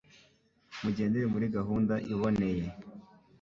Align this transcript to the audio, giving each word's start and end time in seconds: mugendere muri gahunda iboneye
mugendere 0.83 1.25
muri 1.33 1.45
gahunda 1.55 1.93
iboneye 2.13 2.63